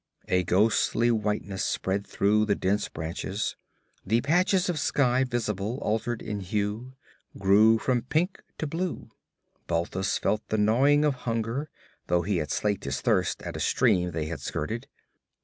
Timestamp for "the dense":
2.47-2.89